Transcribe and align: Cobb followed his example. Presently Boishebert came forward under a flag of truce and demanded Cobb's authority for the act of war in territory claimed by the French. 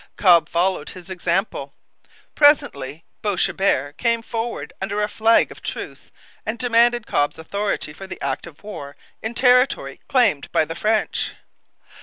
Cobb 0.17 0.49
followed 0.49 0.89
his 0.89 1.11
example. 1.11 1.75
Presently 2.33 3.05
Boishebert 3.21 3.97
came 3.97 4.23
forward 4.23 4.73
under 4.81 4.99
a 5.03 5.07
flag 5.07 5.51
of 5.51 5.61
truce 5.61 6.09
and 6.43 6.57
demanded 6.57 7.05
Cobb's 7.05 7.37
authority 7.37 7.93
for 7.93 8.07
the 8.07 8.19
act 8.19 8.47
of 8.47 8.63
war 8.63 8.95
in 9.21 9.35
territory 9.35 9.99
claimed 10.07 10.51
by 10.51 10.65
the 10.65 10.73
French. 10.73 11.33